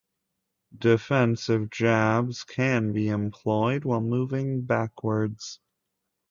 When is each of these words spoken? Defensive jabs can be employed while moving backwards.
Defensive 0.75 1.69
jabs 1.69 2.43
can 2.43 2.91
be 2.91 3.09
employed 3.09 3.85
while 3.85 4.01
moving 4.01 4.63
backwards. 4.63 5.59